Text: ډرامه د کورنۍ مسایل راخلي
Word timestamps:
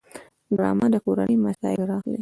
ډرامه 0.55 0.87
د 0.93 0.95
کورنۍ 1.05 1.35
مسایل 1.45 1.81
راخلي 1.91 2.19